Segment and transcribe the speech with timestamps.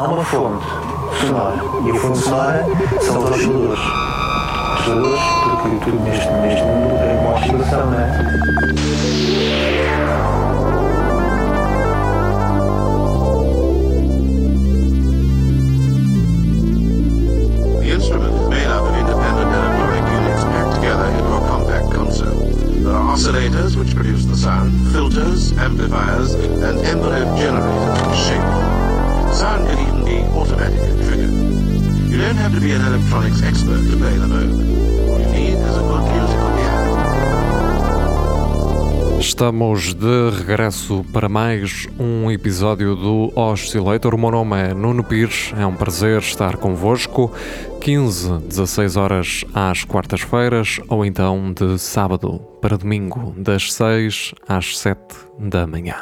[0.00, 0.64] há uma fonte
[1.20, 1.56] sonora.
[1.84, 2.64] E a fonte sonora
[3.02, 3.80] são os osciladores.
[4.78, 5.20] Osciladores,
[5.60, 8.40] porque tudo neste, neste mundo é uma oscilação, não é?
[39.40, 44.14] Estamos de regresso para mais um episódio do Oscillator.
[44.14, 47.32] O meu nome é Nuno Pires, é um prazer estar convosco.
[47.80, 55.00] 15, 16 horas às quartas-feiras ou então de sábado para domingo, das 6 às 7
[55.38, 55.96] da manhã.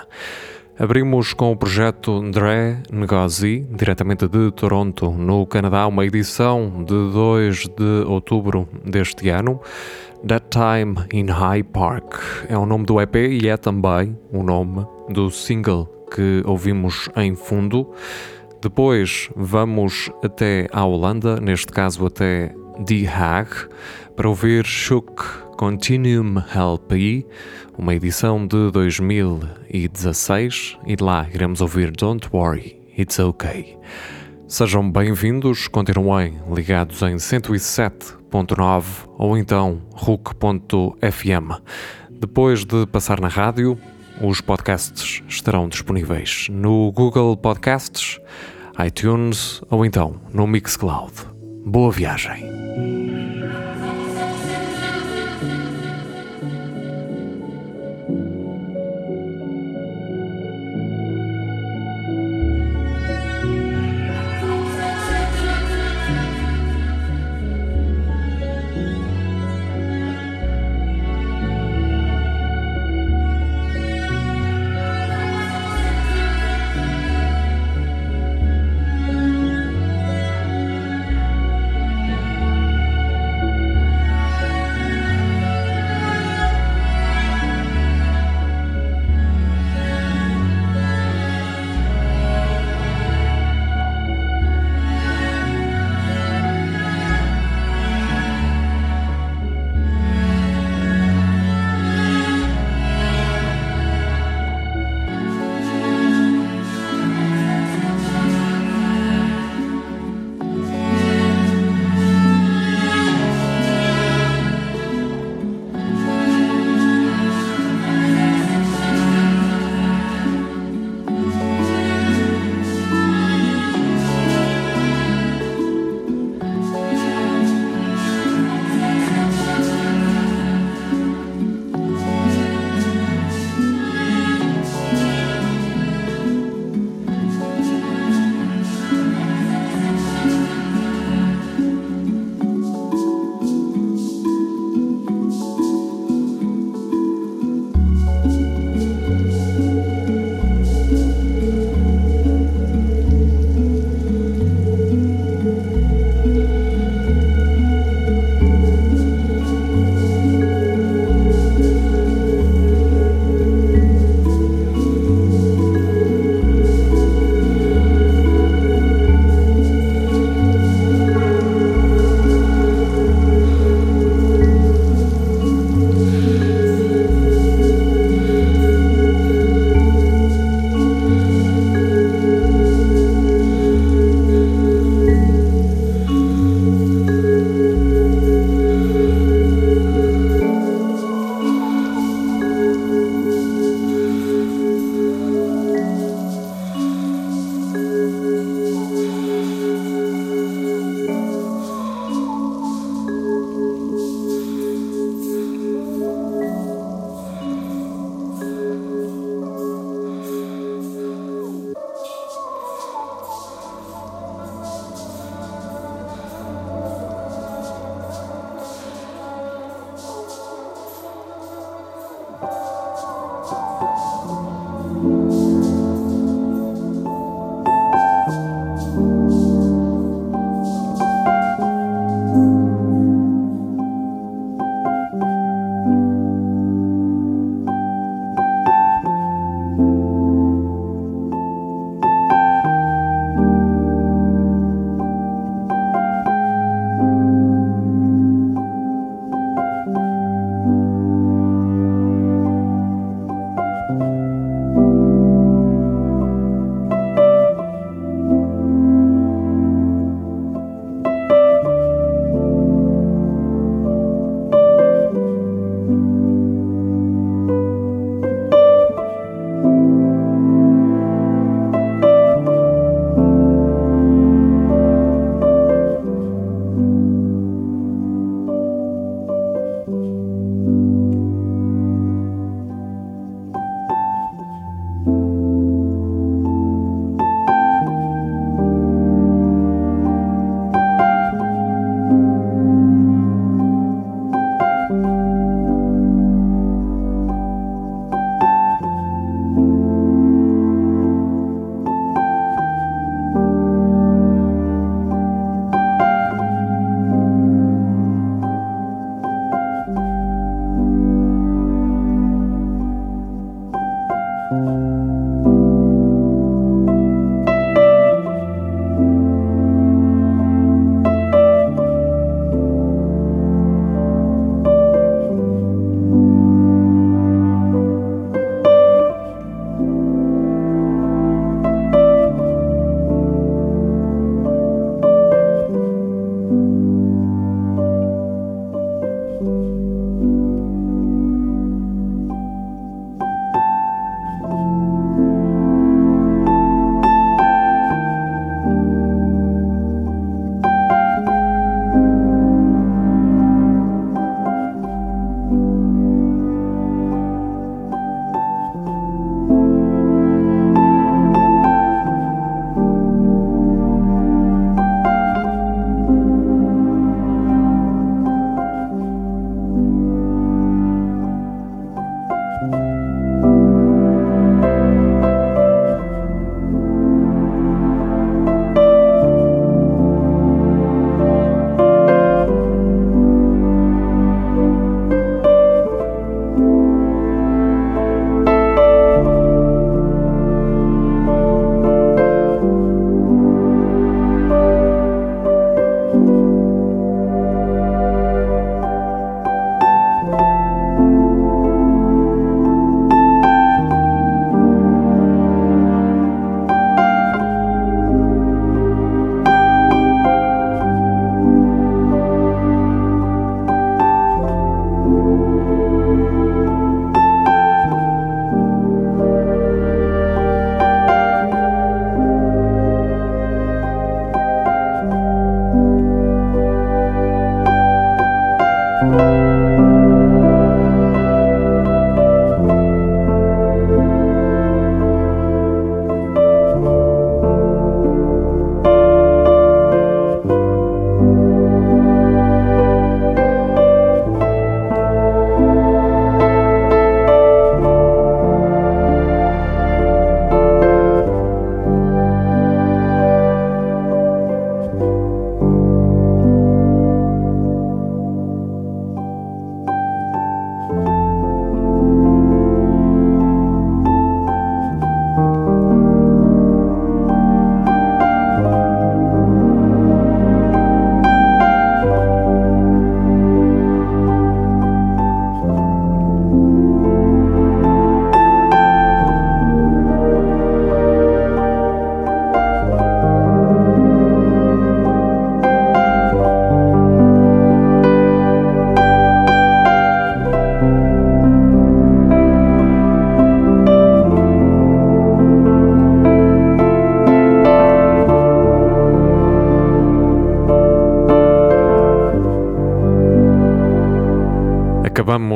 [0.77, 7.69] Abrimos com o projeto Dre Ngozi, diretamente de Toronto, no Canadá, uma edição de 2
[7.69, 9.61] de outubro deste ano.
[10.27, 12.17] That Time in High Park
[12.49, 17.37] é o nome do EP e é também o nome do single que ouvimos em
[17.37, 17.91] fundo.
[18.61, 22.53] Depois vamos até a Holanda, neste caso até
[22.85, 23.69] The Hague,
[24.17, 25.23] para ouvir Shook
[25.57, 27.25] Continuum LP,
[27.77, 33.79] uma edição de 2016, e de lá iremos ouvir Don't Worry, It's Okay.
[34.49, 38.83] Sejam bem-vindos, continuem ligados em 107.9
[39.19, 41.61] ou então RUC.fm.
[42.11, 43.79] Depois de passar na rádio,
[44.23, 48.19] os podcasts estarão disponíveis no Google Podcasts,
[48.83, 51.13] iTunes ou então no Mixcloud.
[51.67, 53.08] Boa viagem!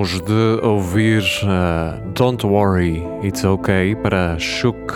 [0.03, 4.93] Acabamos de ouvir uh, Don't Worry, It's Okay para Shook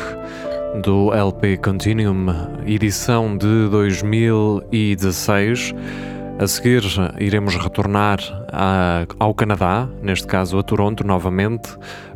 [0.83, 2.27] do LP Continuum,
[2.67, 5.73] edição de 2016.
[6.41, 6.83] A seguir,
[7.21, 8.19] iremos retornar
[8.53, 11.69] a, ao Canadá, neste caso a Toronto novamente,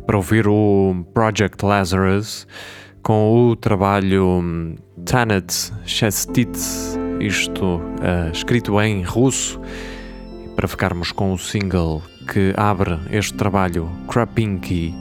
[0.05, 2.45] para ouvir o Project Lazarus
[3.01, 6.59] com o trabalho Tanet Shestit,
[7.21, 9.61] isto uh, escrito em russo,
[10.57, 14.95] para ficarmos com o single que abre este trabalho, Krapinky,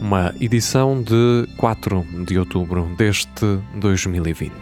[0.00, 4.52] uma edição de 4 de outubro deste 2020.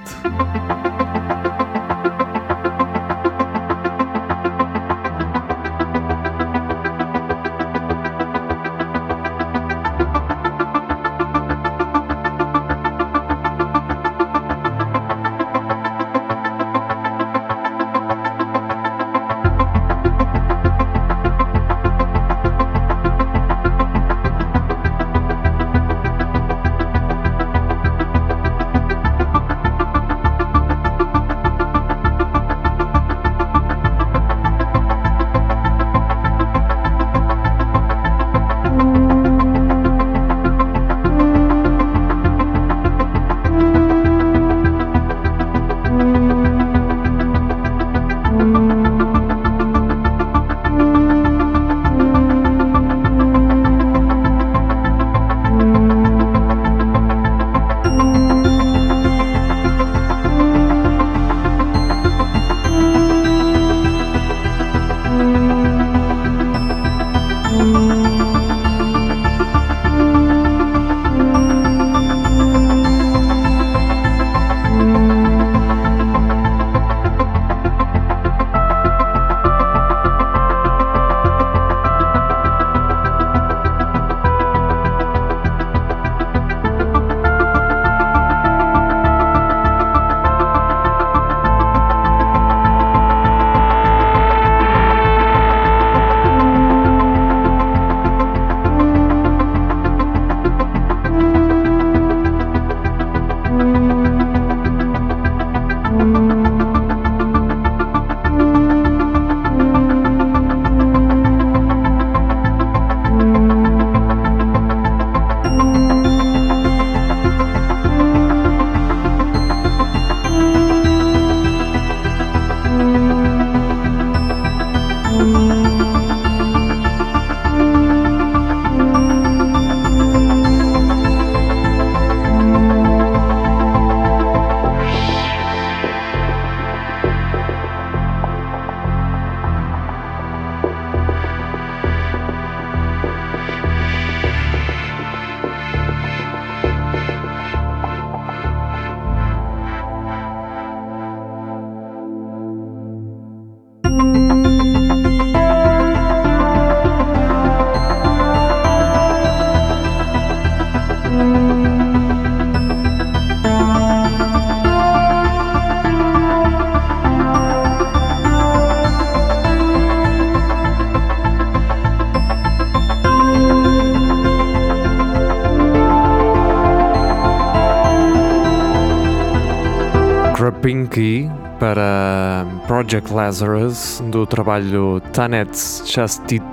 [180.62, 186.44] Pinky para Project Lazarus do trabalho Tanet Chastit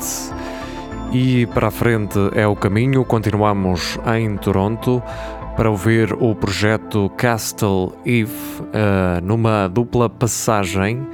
[1.11, 3.03] e para a frente é o caminho.
[3.03, 5.01] Continuamos em Toronto
[5.55, 11.07] para ouvir o projeto Castle Eve uh, numa dupla passagem.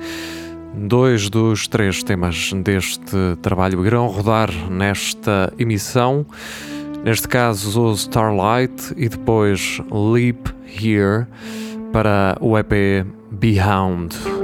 [0.74, 6.26] Dois dos três temas deste trabalho irão rodar nesta emissão.
[7.04, 11.28] Neste caso, Starlight e depois Leap Here
[11.92, 14.41] para o EP Behound.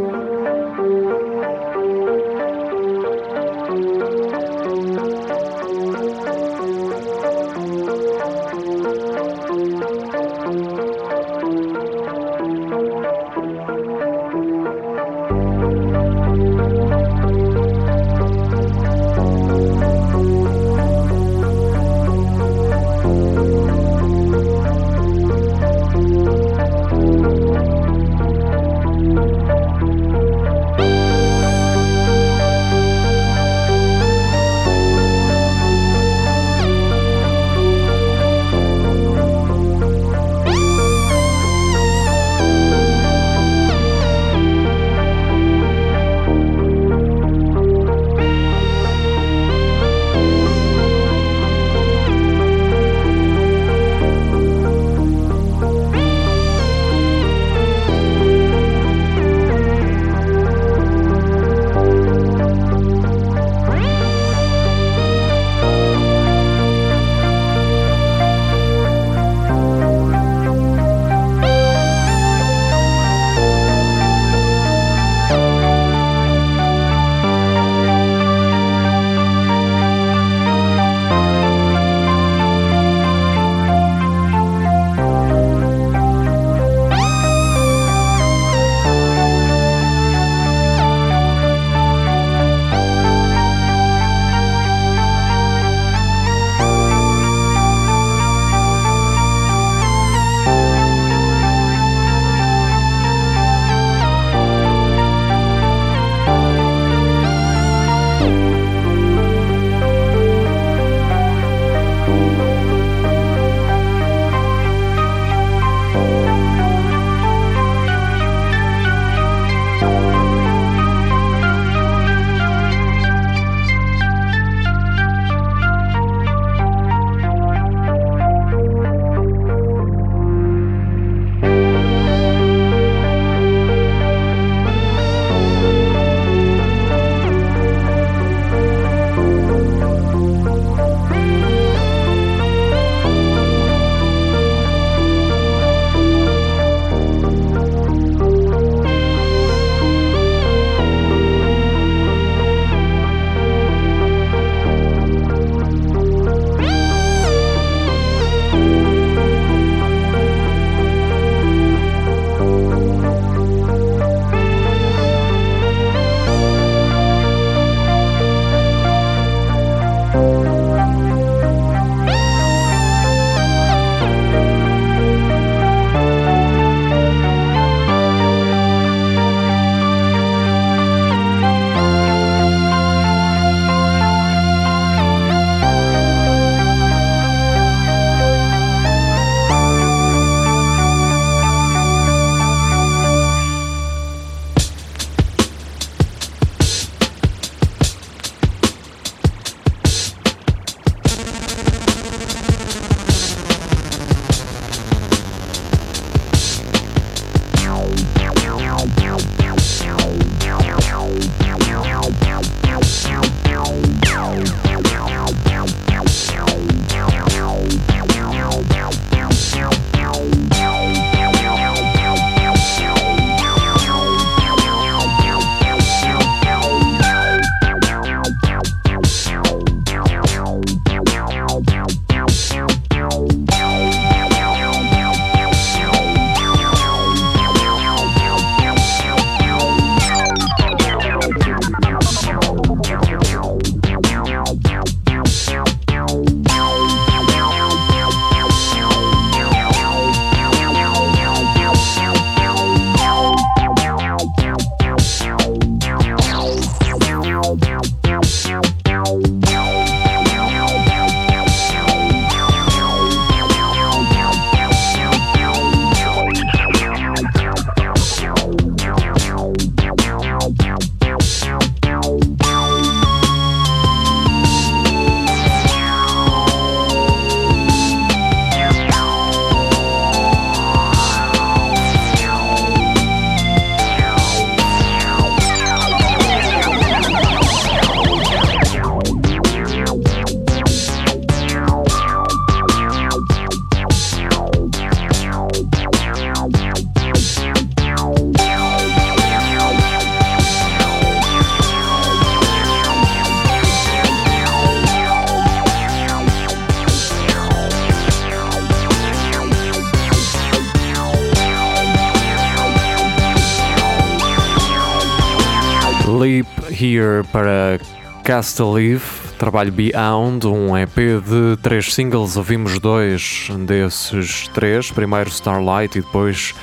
[317.25, 317.79] Para
[318.23, 325.97] Cast Leaf, trabalho Beyond, um EP de três singles, ouvimos dois desses três, primeiro Starlight
[325.97, 326.53] e depois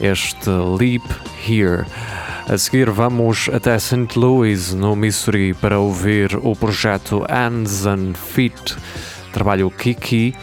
[0.00, 1.04] este Leap
[1.48, 1.86] Here.
[2.48, 4.18] A seguir vamos até St.
[4.18, 8.76] Louis, no Missouri, para ouvir o projeto Hands and Feet,
[9.32, 10.34] trabalho Kiki,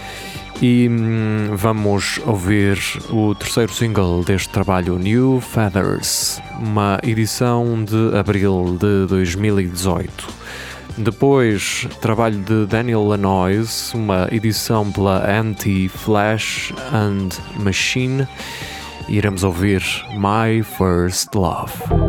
[0.63, 8.77] e hum, vamos ouvir o terceiro single deste trabalho, New Feathers, uma edição de abril
[8.79, 10.25] de 2018.
[10.99, 17.27] Depois, trabalho de Daniel Lanois, uma edição pela Anti-Flash and
[17.61, 18.25] Machine
[19.09, 22.02] iremos ouvir My First Love.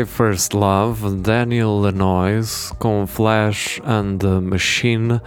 [0.00, 5.20] My First Love, Daniel Lanois, com Flash and the Machine,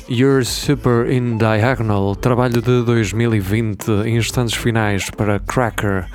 [0.09, 6.07] You're Super in Diagonal, trabalho de 2020, instantes finais para Cracker.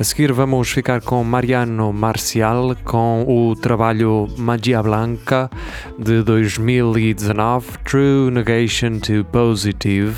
[0.00, 5.48] A seguir vamos ficar com Mariano Marcial com o trabalho Magia Blanca
[5.96, 10.16] de 2019, True Negation to Positive.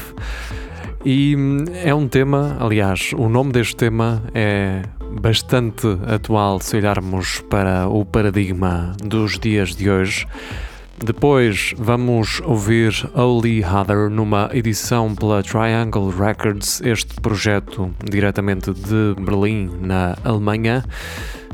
[1.05, 1.37] E
[1.85, 4.83] é um tema, aliás, o nome deste tema é
[5.20, 10.26] bastante atual se olharmos para o paradigma dos dias de hoje.
[11.05, 19.70] Depois vamos ouvir Holy Hather numa edição pela Triangle Records, este projeto diretamente de Berlim,
[19.80, 20.84] na Alemanha.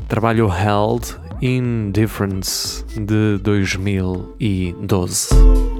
[0.07, 5.74] Trabalho Held Indifference de 2012.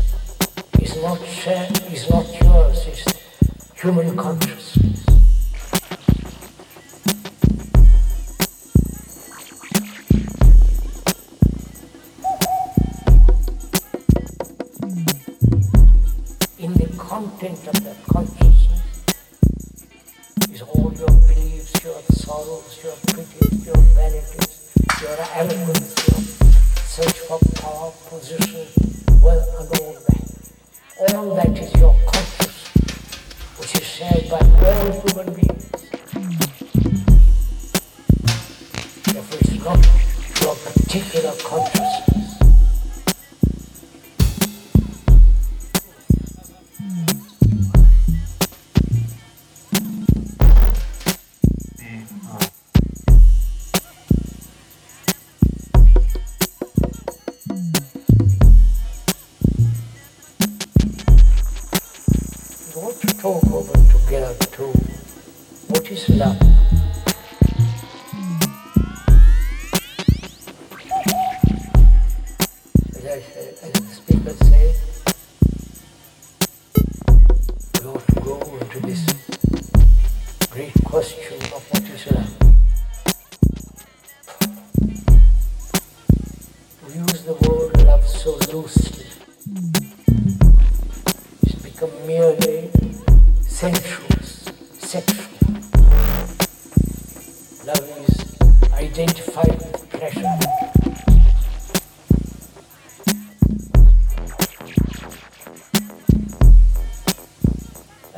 [0.79, 5.14] is not shared, is not yours, it's human consciousness.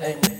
[0.07, 0.36] Into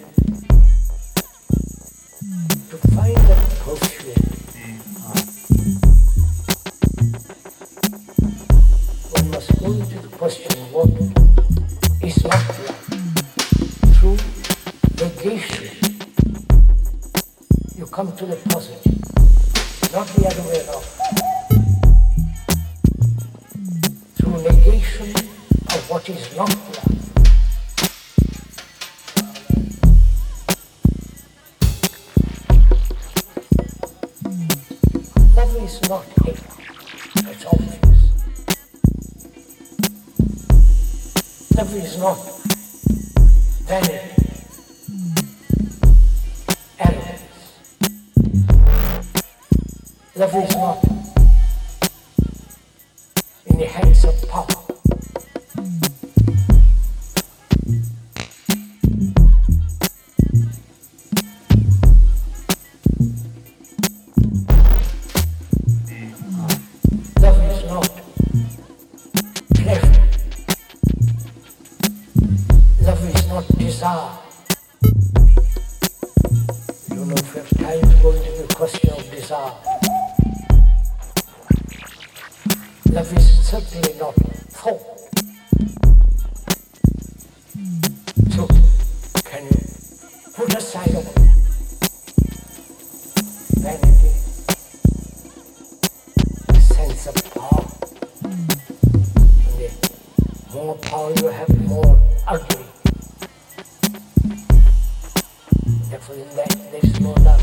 [105.90, 107.40] Depois they slow down.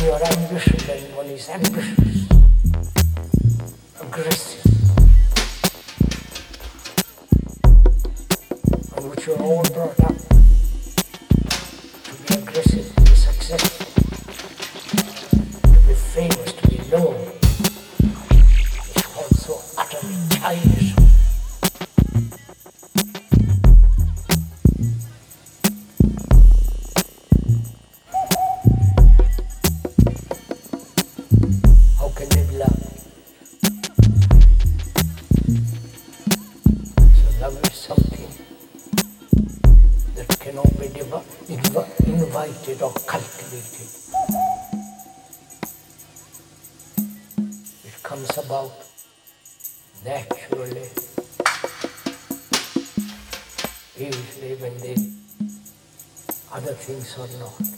[0.00, 2.26] You are ambitious and one is ambitious,
[4.00, 4.64] aggressive,
[8.96, 10.17] on which you are all brought up.
[56.88, 57.77] 给你说知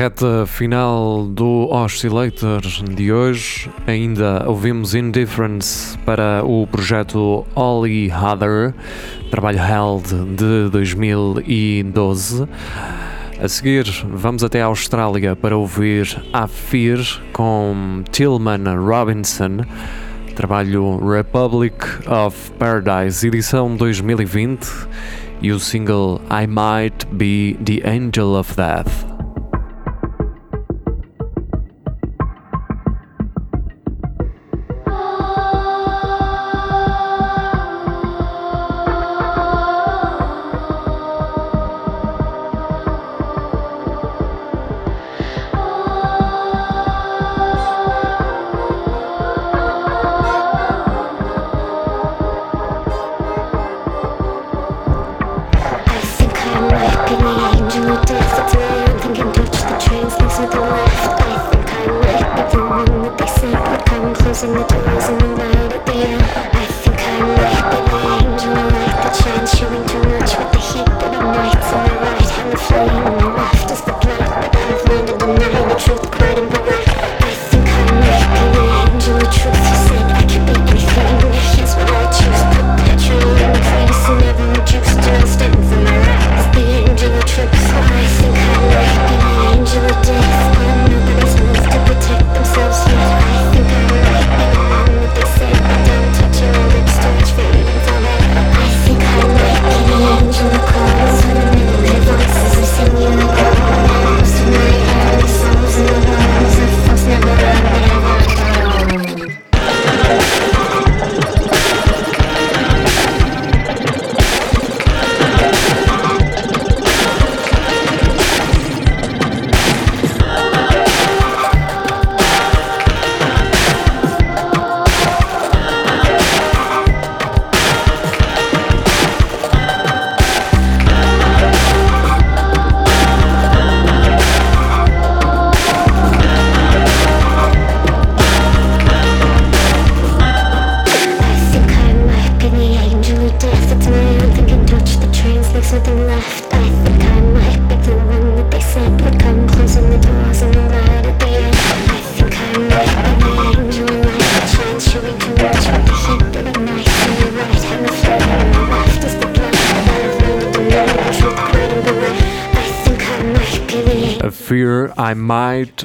[0.00, 8.72] Reta final do Oscillator de hoje, ainda ouvimos Indifference para o projeto Ollie Hather,
[9.30, 12.48] trabalho held de 2012.
[13.42, 16.98] A seguir, vamos até a Austrália para ouvir Afir
[17.34, 19.66] com Tillman Robinson,
[20.34, 21.76] trabalho Republic
[22.08, 24.66] of Paradise, edição 2020,
[25.42, 29.09] e o single I Might Be the Angel of Death.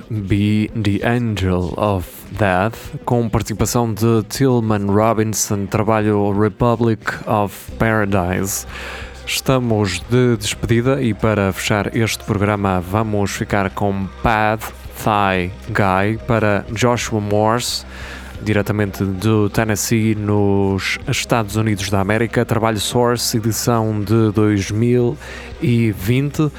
[0.10, 8.66] Be the Angel of Death, com participação de Tillman Robinson, trabalho Republic of Paradise.
[9.26, 14.64] Estamos de despedida e para fechar este programa vamos ficar com Bad
[15.04, 17.86] Thigh Guy para Joshua Morse,
[18.42, 22.46] diretamente do Tennessee, nos Estados Unidos da América.
[22.46, 26.52] Trabalho Source, edição de 2020.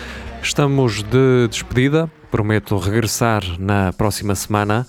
[0.43, 4.87] Estamos de despedida prometo regressar na próxima semana.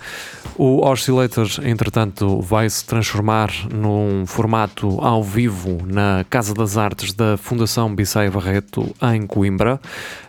[0.57, 7.37] O Oscillator, entretanto, vai se transformar num formato ao vivo na Casa das Artes da
[7.37, 9.79] Fundação Bissai Barreto, em Coimbra,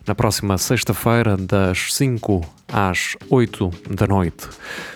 [0.07, 2.41] na próxima sexta-feira, das 5
[2.73, 4.47] às 8 da noite.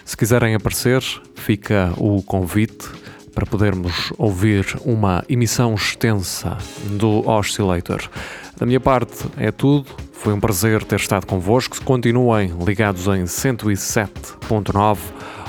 [0.04, 1.02] Se quiserem aparecer,
[1.34, 2.88] fica o convite
[3.34, 8.08] para podermos ouvir uma emissão extensa do Oscillator.
[8.56, 10.11] Da minha parte é tudo.
[10.22, 11.82] Foi um prazer ter estado convosco.
[11.82, 14.98] Continuem ligados em 107.9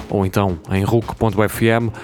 [0.10, 1.96] ou então em RUC.fm.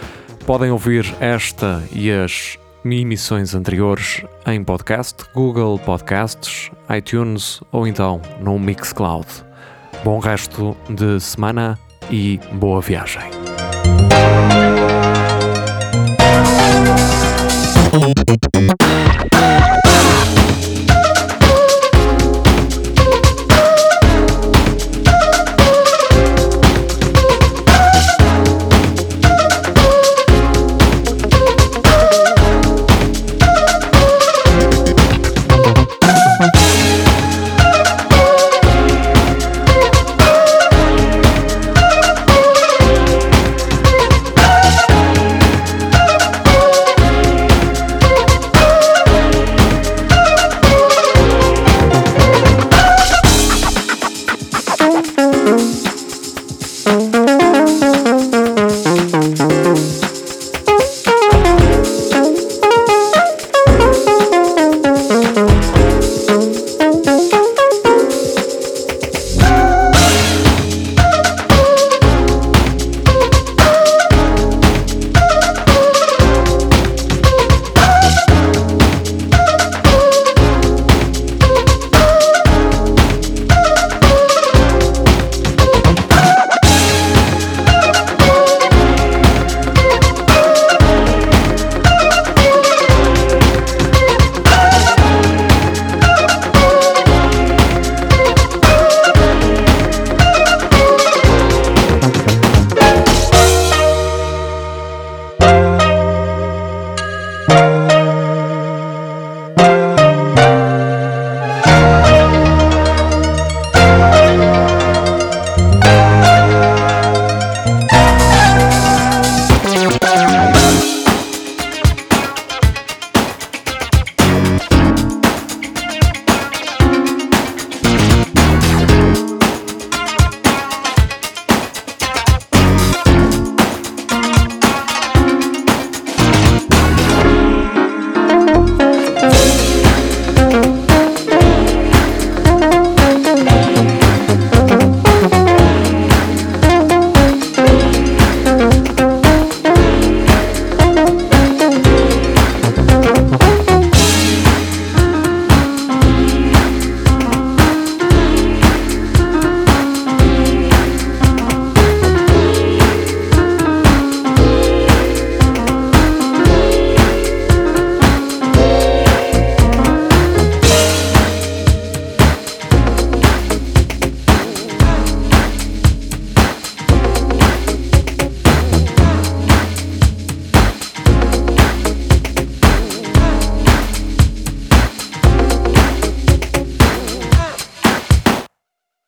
[0.45, 8.59] Podem ouvir esta e as emissões anteriores em podcast, Google Podcasts, iTunes ou então no
[8.59, 9.25] Mixcloud.
[10.03, 11.75] Bom resto de semana
[12.11, 13.31] e boa viagem.